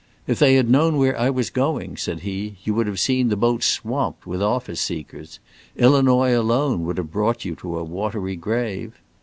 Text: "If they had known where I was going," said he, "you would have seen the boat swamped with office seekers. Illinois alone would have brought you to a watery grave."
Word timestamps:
"If 0.25 0.39
they 0.39 0.55
had 0.55 0.67
known 0.67 0.97
where 0.97 1.15
I 1.15 1.29
was 1.29 1.51
going," 1.51 1.95
said 1.95 2.21
he, 2.21 2.57
"you 2.63 2.73
would 2.73 2.87
have 2.87 2.99
seen 2.99 3.27
the 3.29 3.35
boat 3.35 3.61
swamped 3.61 4.25
with 4.25 4.41
office 4.41 4.81
seekers. 4.81 5.37
Illinois 5.75 6.35
alone 6.35 6.85
would 6.87 6.97
have 6.97 7.11
brought 7.11 7.45
you 7.45 7.53
to 7.57 7.77
a 7.77 7.83
watery 7.83 8.35
grave." 8.35 8.99